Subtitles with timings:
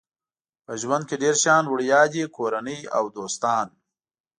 [0.65, 3.67] په ژوند کې ډېر شیان وړیا دي کورنۍ او دوستان.